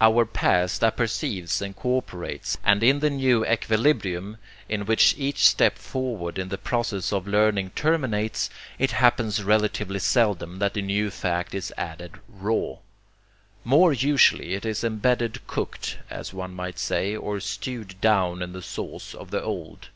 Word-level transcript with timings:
Our 0.00 0.24
past 0.26 0.82
apperceives 0.82 1.62
and 1.62 1.76
co 1.76 1.98
operates; 1.98 2.58
and 2.64 2.82
in 2.82 2.98
the 2.98 3.08
new 3.08 3.46
equilibrium 3.46 4.36
in 4.68 4.84
which 4.84 5.14
each 5.16 5.46
step 5.46 5.78
forward 5.78 6.40
in 6.40 6.48
the 6.48 6.58
process 6.58 7.12
of 7.12 7.28
learning 7.28 7.70
terminates, 7.76 8.50
it 8.80 8.90
happens 8.90 9.44
relatively 9.44 10.00
seldom 10.00 10.58
that 10.58 10.74
the 10.74 10.82
new 10.82 11.10
fact 11.12 11.54
is 11.54 11.72
added 11.78 12.14
RAW. 12.28 12.78
More 13.62 13.92
usually 13.92 14.54
it 14.54 14.66
is 14.66 14.82
embedded 14.82 15.46
cooked, 15.46 15.98
as 16.10 16.34
one 16.34 16.52
might 16.52 16.80
say, 16.80 17.14
or 17.14 17.38
stewed 17.38 17.94
down 18.00 18.42
in 18.42 18.52
the 18.54 18.62
sauce 18.62 19.14
of 19.14 19.30
the 19.30 19.40
old. 19.44 19.90